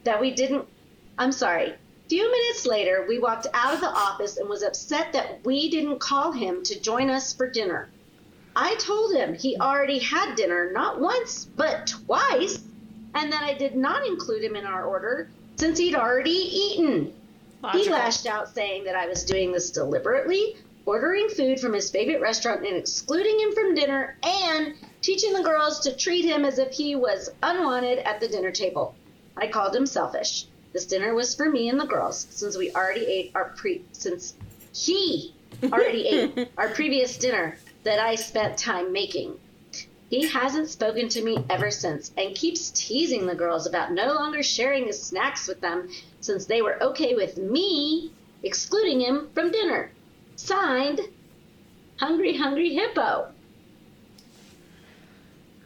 [0.05, 0.68] that we didn't.
[1.16, 1.77] I'm sorry.
[2.12, 5.98] Few minutes later, we walked out of the office and was upset that we didn't
[5.98, 7.88] call him to join us for dinner.
[8.55, 12.59] I told him he already had dinner not once, but twice,
[13.14, 17.14] and that I did not include him in our order since he'd already eaten.
[17.72, 22.20] He lashed out saying that I was doing this deliberately, ordering food from his favorite
[22.20, 26.72] restaurant and excluding him from dinner, and teaching the girls to treat him as if
[26.72, 28.94] he was unwanted at the dinner table.
[29.35, 30.44] I called him selfish.
[30.72, 34.35] This dinner was for me and the girls, since we already ate our pre since
[34.72, 36.06] he already
[36.37, 39.38] ate our previous dinner that I spent time making.
[40.08, 44.42] He hasn't spoken to me ever since and keeps teasing the girls about no longer
[44.42, 45.88] sharing his snacks with them
[46.20, 49.90] since they were okay with me excluding him from dinner.
[50.37, 51.00] Signed,
[51.96, 53.28] Hungry Hungry Hippo.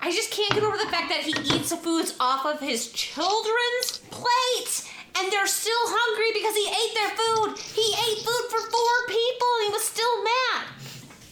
[0.01, 2.93] I just can't get over the fact that he eats the foods off of his
[2.93, 7.59] children's plate and they're still hungry because he ate their food.
[7.77, 10.63] He ate food for four people and he was still mad.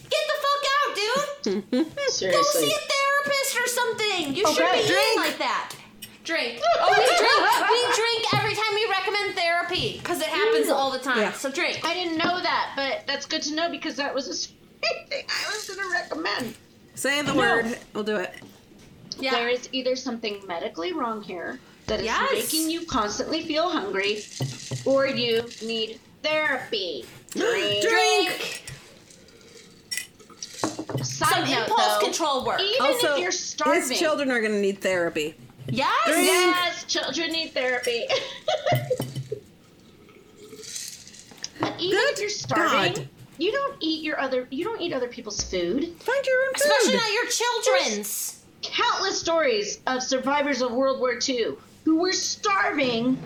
[0.09, 1.63] Get the fuck out, dude.
[2.31, 4.35] Go see a therapist or something.
[4.35, 5.05] You Okay, shouldn't be drink.
[5.11, 5.75] eating like that.
[6.23, 6.59] Drink.
[6.63, 7.69] Oh, we drink.
[7.69, 11.19] We drink every time we recommend therapy because it happens all the time.
[11.19, 11.31] Yeah.
[11.33, 11.81] So drink.
[11.83, 15.25] I didn't know that, but that's good to know because that was the same thing
[15.29, 16.55] I was going to recommend.
[16.95, 17.77] Say the word.
[17.93, 18.33] We'll do it.
[19.19, 19.31] Yeah.
[19.31, 22.31] There is either something medically wrong here that is Yes.
[22.31, 24.23] making you constantly feel hungry,
[24.85, 27.05] or you need therapy.
[27.31, 27.81] Drink.
[27.81, 28.61] Drink.
[31.03, 32.59] Side Some note, impulse though, control work.
[32.61, 33.81] Even Also, if you're starving.
[33.89, 35.35] his children are going to need therapy.
[35.67, 35.89] Yes.
[36.07, 38.05] Yes, children need therapy.
[41.59, 43.09] but even Good if you're starving, God.
[43.37, 45.93] you don't eat your other you don't eat other people's food.
[45.99, 46.61] Find your own food.
[46.71, 48.41] Especially not your children's.
[48.61, 51.53] Countless stories of survivors of World War II
[51.85, 53.17] who were starving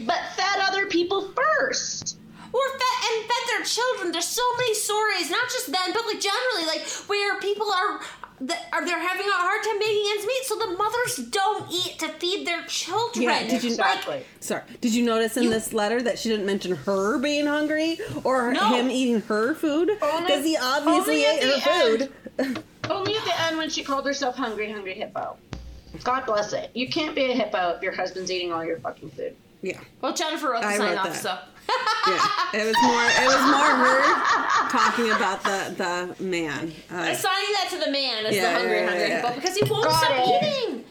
[0.00, 2.16] but fed other people first.
[2.50, 4.10] Or fed and fed their children.
[4.12, 8.00] There's so many stories, not just then, but like generally, like where people are
[8.40, 11.98] that are they're having a hard time making ends meet, so the mothers don't eat
[11.98, 13.24] to feed their children.
[13.24, 14.24] Yeah, did you- Exactly.
[14.40, 14.62] Sorry.
[14.80, 18.52] Did you notice in You- this letter that she didn't mention her being hungry or
[18.52, 18.68] No.
[18.76, 19.88] him eating her food?
[20.00, 22.04] Because he obviously only at ate her the
[22.46, 22.64] food.
[22.88, 25.36] Only at the end when she called herself hungry, hungry hippo.
[26.04, 26.70] God bless it.
[26.74, 29.34] You can't be a hippo if your husband's eating all your fucking food.
[29.62, 29.80] Yeah.
[30.00, 31.16] Well, Jennifer wrote the I sign wrote off, that.
[31.16, 31.38] so.
[32.06, 32.26] Yeah.
[32.54, 36.72] It was more it was more her talking about the the man.
[36.90, 39.20] Uh, Assigning that to the man as Yeah, the hungry, yeah, hungry yeah.
[39.22, 40.44] hippo because he won't Got stop it.
[40.64, 40.84] eating.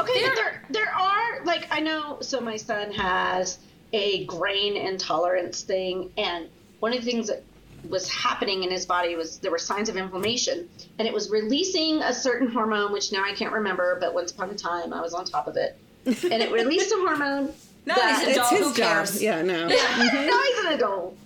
[0.00, 2.18] Okay, There- but there there are like I know.
[2.20, 3.58] So my son has
[3.92, 6.48] a grain intolerance thing, and
[6.80, 7.42] one of the things that
[7.88, 10.68] was happening in his body was there were signs of inflammation,
[10.98, 14.50] and it was releasing a certain hormone, which now I can't remember, but once upon
[14.50, 17.52] a time I was on top of it, and it released a hormone.
[17.86, 18.50] No, that- he's a it's dog.
[18.50, 18.76] his Who job.
[18.76, 19.22] cares?
[19.22, 19.68] Yeah, no.
[19.68, 21.18] now he's an adult.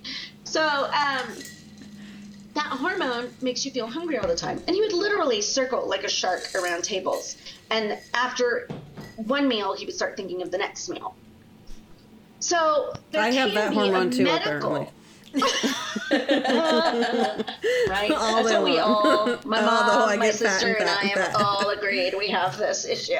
[0.43, 1.23] So, um,
[2.55, 4.61] that hormone makes you feel hungry all the time.
[4.67, 7.37] And he would literally circle like a shark around tables.
[7.71, 8.67] And after
[9.15, 11.15] one meal, he would start thinking of the next meal.
[12.41, 14.93] So, there I have can that be hormone a too, medical,
[15.35, 15.45] right?
[18.13, 21.35] All That's what we all, my Although mom, I my sister, and and I have
[21.37, 23.15] all agreed we have this issue.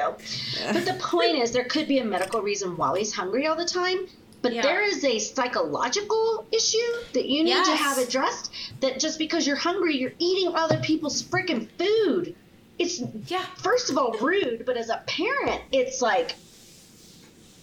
[0.73, 3.65] But the point is, there could be a medical reason why he's hungry all the
[3.65, 4.07] time.
[4.41, 4.61] But Yeah.
[4.61, 6.77] there is a psychological issue
[7.13, 7.79] that you need to Yes.
[7.79, 8.51] have addressed.
[8.79, 12.35] That just because you're hungry, you're eating other people's freaking food.
[12.77, 13.43] It's Yeah.
[13.57, 16.35] first of all rude, but as a parent, it's like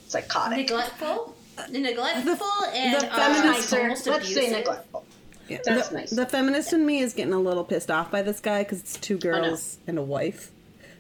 [0.08, 0.58] psychotic.
[0.58, 1.35] Neglectful.
[1.70, 3.80] Neglectful and the uh, feminist- Nicer.
[3.82, 5.04] almost Let's say neglectful.
[5.48, 5.58] Yeah.
[5.64, 6.10] That's the, nice.
[6.10, 8.96] The feminist in me is getting a little pissed off by this guy because it's
[8.96, 10.50] two girls and a wife.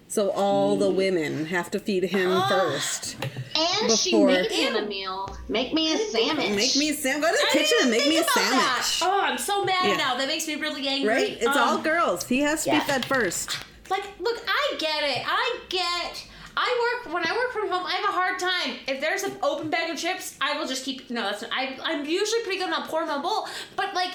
[0.08, 3.16] So all the women have to feed him first.
[3.56, 5.36] And she made him a meal.
[5.48, 6.50] Make me a sandwich.
[6.50, 7.28] Make me a sandwich.
[7.28, 8.82] Go to the I kitchen and make me a think about that.
[8.84, 9.02] sandwich.
[9.02, 9.96] Oh, I'm so mad Yeah.
[9.96, 10.16] now.
[10.16, 11.08] That makes me really angry.
[11.12, 11.30] Right?
[11.40, 12.28] It's Um, all girls.
[12.28, 12.78] He has to yeah.
[12.80, 13.58] be fed first.
[13.90, 15.24] Like, look, I get it.
[15.26, 16.24] I get.
[16.56, 17.84] I work when I work from home.
[17.86, 18.76] I have a hard time.
[18.88, 21.10] If there's an open bag of chips, I will just keep.
[21.10, 21.50] No, that's not.
[21.52, 24.12] I, I'm usually pretty good on pouring my bowl, but like.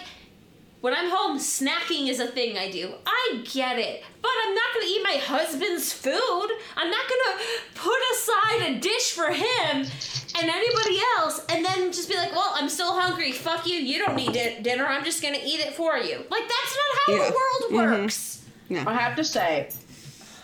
[0.81, 2.91] When I'm home, snacking is a thing I do.
[3.05, 4.03] I get it.
[4.19, 6.47] But I'm not gonna eat my husband's food.
[6.75, 7.39] I'm not gonna
[7.75, 12.51] put aside a dish for him and anybody else and then just be like, well,
[12.55, 13.31] I'm still hungry.
[13.31, 13.75] Fuck you.
[13.75, 14.87] You don't need di- dinner.
[14.87, 16.15] I'm just gonna eat it for you.
[16.31, 17.29] Like, that's not how Yeah.
[17.29, 18.01] the world Mhm.
[18.01, 18.41] works.
[18.87, 19.69] I have to say,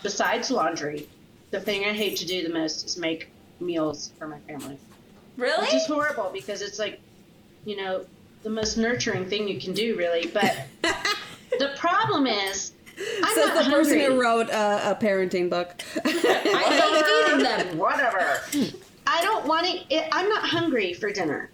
[0.03, 1.09] besides laundry,
[1.51, 3.29] the thing I hate to do the most is make
[3.59, 4.77] meals for my family.
[5.37, 5.61] Really?
[5.61, 6.99] Which is horrible because it's like,
[7.65, 8.05] you know,
[8.43, 10.27] the most nurturing thing you can do, really.
[10.27, 10.65] But
[11.59, 12.73] the problem is,
[13.23, 15.81] I'm Says not the person who wrote a, a parenting book.
[16.03, 17.77] I hate feeding them.
[17.77, 18.41] Whatever.
[19.05, 20.15] I don't want to.
[20.15, 21.51] I'm not hungry for dinner.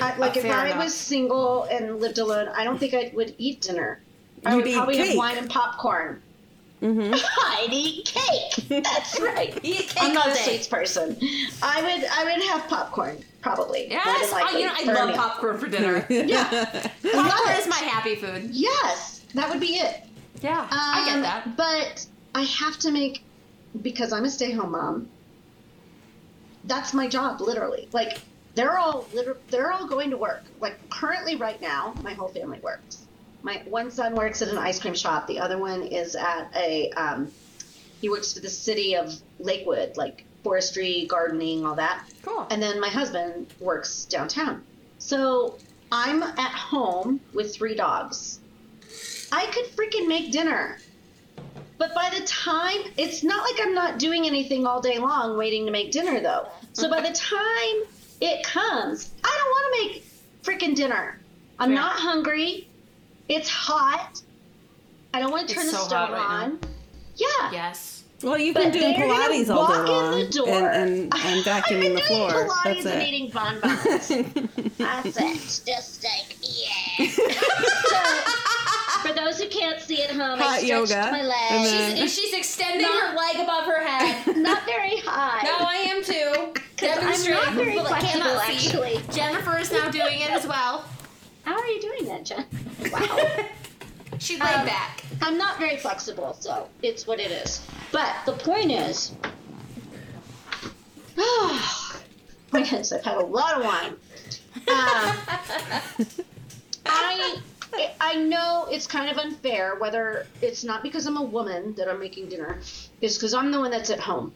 [0.00, 0.84] I, uh, like Oh, if I enough.
[0.84, 4.00] was single and lived alone, I don't think I would eat dinner.
[4.44, 6.22] I You'd would eat probably have wine and popcorn.
[6.80, 8.82] Hmm I'd eat cake.
[8.84, 9.58] That's right.
[9.62, 11.16] Eat cake I'm not a sweets person.
[11.62, 13.88] I would I would have popcorn probably.
[13.90, 16.06] Yes, oh, you know, I love popcorn for dinner.
[16.10, 18.50] Yeah, popcorn is my happy food.
[18.52, 20.04] Yes, that would be it.
[20.40, 21.56] Yeah, I get Um, that.
[21.56, 23.22] But I have to make
[23.82, 25.08] because I'm a stay-home mom.
[26.64, 27.88] That's my job, literally.
[27.92, 28.20] Like
[28.54, 30.44] they're all liter- they're all going to work.
[30.60, 33.06] Like currently, right now, my whole family works.
[33.42, 35.26] My one son works at an ice cream shop.
[35.26, 37.32] The other one is at a um,
[38.00, 42.04] he works for the city of Lakewood, like forestry, gardening, all that.
[42.22, 42.46] Cool.
[42.50, 44.62] And then my husband works downtown.
[44.98, 45.58] So
[45.90, 48.40] I'm at home with three dogs.
[49.32, 50.78] I could freaking make dinner.
[51.78, 55.64] But by the time, it's not like I'm not doing anything all day long waiting
[55.66, 56.48] to make dinner, though.
[56.72, 57.84] So by the time
[58.20, 60.04] it comes, I don't want to make
[60.42, 61.20] freaking dinner.
[61.58, 61.76] I'm Yeah.
[61.76, 62.67] not hungry.
[63.28, 64.20] It's hot.
[65.14, 66.58] I don't want to turn It's the so stove right on.
[67.16, 67.26] Yeah.
[67.52, 67.94] Yes.
[68.22, 70.48] Well, you've But been doing Pilates all walk day in long the door.
[70.48, 72.30] and, and, and I've vacuuming been the doing floor.
[72.30, 73.08] Pilates That's and it.
[73.08, 74.08] eating bonbons.
[74.78, 75.62] That's it.
[75.66, 77.08] Just like yeah.
[77.08, 81.18] so, for those who can't see at home, I Hot stretched yoga, my
[81.50, 84.36] and then- She's, she's extending Not- her leg above her head.
[84.36, 85.42] not very high.
[85.44, 86.52] No, I am too.
[86.76, 89.00] 'Cause I'm not very flexible, actually.
[89.12, 90.84] Jennifer is now doing it as well.
[91.48, 92.44] How are you doing that, Jen?
[92.92, 93.26] Wow.
[94.18, 95.02] She's laid Um, back.
[95.22, 97.66] I'm not very flexible, so it's what it is.
[97.90, 99.12] But the point is,
[102.50, 103.92] point is, I've had a lot of wine.
[104.68, 105.16] Um,
[106.86, 107.38] I
[107.98, 111.98] I know it's kind of unfair whether it's not because I'm a woman that I'm
[112.00, 112.58] making dinner,
[113.00, 114.32] it's because I'm the one that's at home.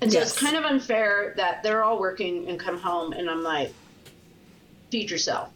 [0.00, 0.32] And so Yes.
[0.32, 3.72] it's kind of unfair that they're all working and come home and I'm like,
[4.90, 5.50] feed yourself.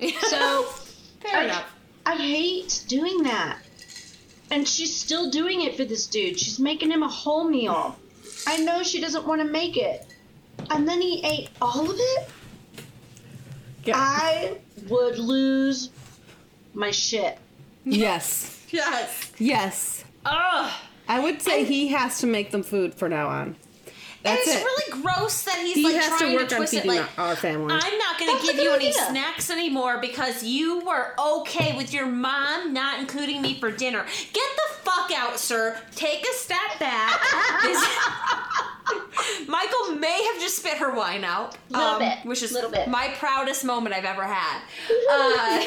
[0.00, 0.62] So
[1.20, 1.72] Fair I, enough.
[2.06, 3.58] I hate doing that.
[4.50, 6.38] And she's still doing it for this dude.
[6.38, 7.96] She's making him a whole meal.
[8.46, 10.06] I know she doesn't want to make it.
[10.70, 12.28] And then he ate all of it?
[13.94, 15.90] I would lose
[16.74, 17.38] my shit.
[17.84, 18.66] Yes.
[18.70, 19.32] Yes.
[19.38, 20.04] Yes.
[20.24, 20.72] Ugh.
[21.08, 23.56] I would say he has to make them food from now on.
[24.22, 24.64] That's and it's it.
[24.64, 27.18] really gross that he's he like has to trying work to on twist it like
[27.18, 27.72] our, our family.
[27.72, 31.92] I'm not going to give you good any snacks anymore because you were okay with
[31.94, 34.04] your mom not including me for dinner.
[34.32, 35.80] Get the fuck out, sir.
[35.94, 37.20] Take a step back.
[37.62, 37.88] This-
[39.48, 41.54] Michael may have just spit her wine out.
[41.74, 42.88] um, Little bit, Which is little bit.
[42.88, 44.60] my proudest moment I've ever had.
[45.10, 45.64] Uh,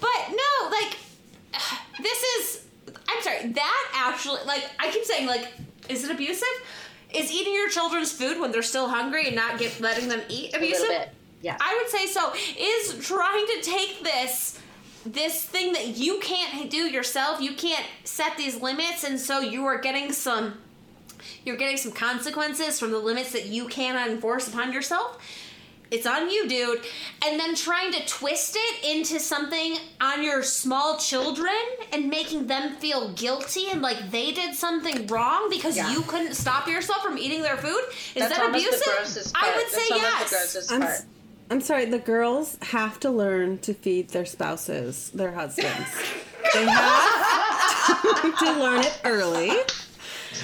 [0.00, 0.96] but no, like,
[2.02, 2.64] this is.
[3.08, 5.48] I'm sorry, that actually, like, I keep saying, like,
[5.88, 6.46] is it abusive?
[7.14, 10.54] Is eating your children's food when they're still hungry and not get, letting them eat
[10.54, 11.08] abusive?
[11.42, 11.56] Yeah.
[11.60, 12.32] I would say so.
[12.58, 14.58] Is trying to take this
[15.06, 19.66] this thing that you can't do yourself, you can't set these limits, and so you
[19.66, 20.54] are getting some
[21.44, 25.18] you're getting some consequences from the limits that you cannot enforce upon yourself.
[25.94, 26.80] It's on you, dude.
[27.24, 31.54] And then trying to twist it into something on your small children
[31.92, 35.92] and making them feel guilty and like they did something wrong because Yeah.
[35.92, 37.80] you couldn't stop yourself from eating their food.
[38.14, 38.80] Is That's that abusive?
[38.80, 39.32] the.
[39.40, 40.66] I would say almost yes.
[40.68, 40.92] the I'm, part.
[40.92, 41.06] s-
[41.50, 45.88] I'm sorry, the girls have to learn to feed their spouses, their husbands.
[46.54, 49.52] they have to learn it early.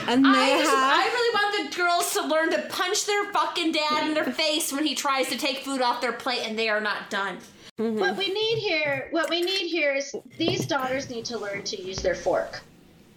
[0.06, 3.24] And they I, just, have I really want the girls to learn to punch their
[3.32, 6.58] fucking dad in their face when he tries to take food off their plate and
[6.58, 7.38] they are not done.
[7.76, 11.80] What we need here, what we need here is these daughters need to learn to
[11.80, 12.60] use their fork.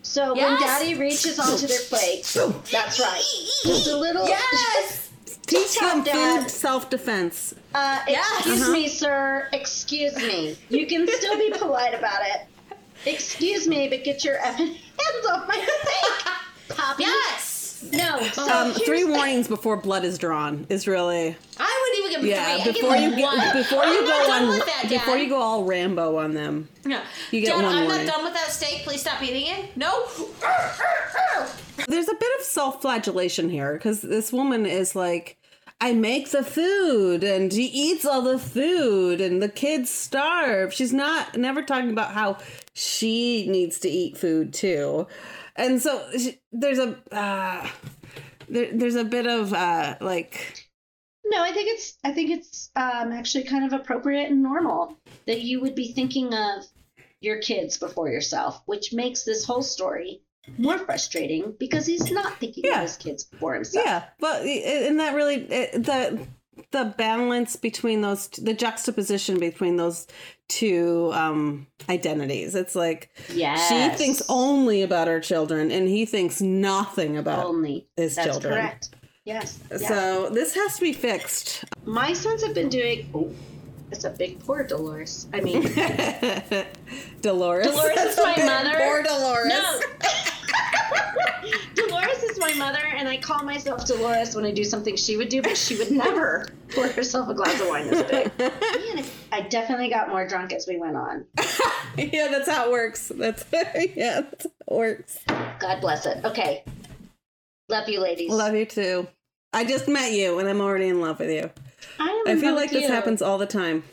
[0.04, 2.24] So when daddy reaches onto their plate,
[2.72, 3.24] that's right.
[3.64, 4.26] Just a little.
[4.26, 5.10] Yes!
[5.46, 6.42] teach them Dad.
[6.44, 7.56] food self-defense.
[7.76, 8.40] Uh, Yes.
[8.40, 9.50] excuse me, sir.
[9.54, 10.58] Excuse me.
[10.70, 12.78] You can still be polite about it.
[13.06, 14.78] Excuse me, but get your hands
[15.30, 16.34] off my steak,
[16.70, 17.04] Poppy.
[17.04, 17.84] Yes!
[17.92, 18.22] No.
[18.32, 22.30] So Um, three the- warnings before blood is drawn is really I wouldn't even give
[22.30, 22.64] yeah.
[22.64, 22.72] three.
[22.74, 25.36] Before you get, before you I'm go not done on with that, before you go
[25.42, 26.70] all Rambo on them.
[26.86, 27.02] No.
[27.32, 28.06] You get Dad, one I'm warning.
[28.06, 28.84] not done with that steak.
[28.84, 29.76] Please stop eating it.
[29.76, 30.08] No.
[31.88, 35.38] There's a bit of self-flagellation here because this woman is like,
[35.82, 40.74] I make the food and he eats all the food and the kids starve.
[40.74, 42.38] She's not never talking about how
[42.74, 45.08] she needs to eat food too,
[45.56, 47.68] and so she, there's a uh,
[48.50, 50.68] there, there's a bit of uh, like
[51.26, 55.42] No, I think it's I think it's um, actually kind of appropriate and normal that
[55.42, 56.66] you would be thinking of
[57.22, 60.22] your kids before yourself, which makes this whole story
[60.58, 62.78] more frustrating because he's not thinking Yeah.
[62.78, 63.86] of his kids before himself.
[63.86, 66.28] Yeah, but and that really it- the
[66.72, 70.08] the balance between those the juxtaposition between those
[70.50, 72.54] two um identities.
[72.56, 73.68] It's like Yes.
[73.70, 78.54] she thinks only about her children and he thinks nothing about only his That's children.
[78.54, 78.96] correct.
[79.26, 79.60] Yes.
[79.72, 79.78] yeah.
[79.78, 81.64] So this has to be fixed.
[81.86, 83.10] my sons have been doing.
[83.14, 83.32] Oh,
[83.92, 85.28] it's a big poor Dolores.
[85.34, 85.62] I mean,
[87.22, 87.68] Dolores.
[87.68, 88.74] Dolores is my mother.
[88.78, 89.50] Poor Dolores.
[89.50, 89.80] No.
[91.76, 95.30] Dolores is my mother, and I call myself Dolores when I do something she would
[95.30, 98.40] do, but she would never pour herself a glass of wine this big.
[98.40, 101.26] Man, I definitely got more drunk as we went on.
[101.98, 103.12] yeah, that's how it works.
[103.16, 103.46] That's
[103.96, 105.20] yeah, that's how it works.
[105.60, 106.24] God bless it.
[106.24, 106.64] Okay.
[107.70, 108.30] Love you, ladies.
[108.30, 109.08] Love you too.
[109.54, 111.50] I just met you and I'm already in love with you.
[112.00, 112.94] I, am I feel like with this you.
[112.94, 113.84] happens all the time.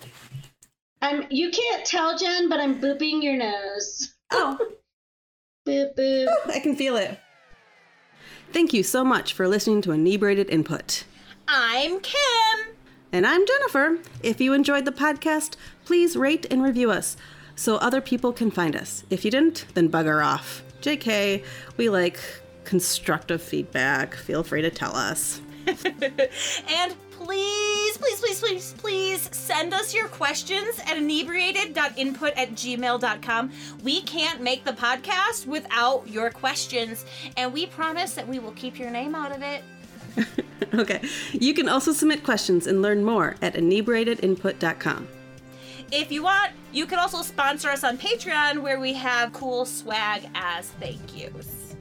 [1.03, 1.27] I'm.
[1.31, 4.15] You can't tell, Jen, but I'm booping your nose.
[4.33, 4.59] Oh,
[5.67, 6.29] Boop boop.
[6.47, 7.19] I can feel it.
[8.53, 11.05] Thank you so much for listening to Inebriated Input.
[11.47, 12.75] I'm Kim.
[13.13, 13.99] And I'm Jennifer.
[14.23, 17.17] If you enjoyed the podcast, please rate and review us
[17.57, 19.05] so other people can find us.
[19.11, 20.63] If you didn't, then bugger off.
[20.81, 21.45] JK,
[21.77, 22.19] we like
[22.65, 24.15] constructive feedback.
[24.15, 25.41] Feel free to tell us.
[25.67, 33.53] And please, please, please, please, please send us your questions at inebriated.input at gmail.com.
[33.83, 37.05] We can't make the podcast without your questions,
[37.37, 39.63] and we promise that we will keep your name out of it.
[40.73, 41.01] Okay.
[41.33, 45.09] You can also submit questions and learn more at inebriatedinput.com.
[45.91, 50.29] If you want, you can also sponsor us on Patreon where we have cool swag
[50.35, 51.75] as thank yous.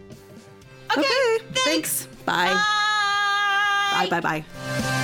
[0.91, 1.45] Okay, Okay.
[1.53, 2.07] Thanks.
[2.25, 2.47] Bye.
[3.91, 4.07] Bye.
[4.09, 4.95] Bye bye bye.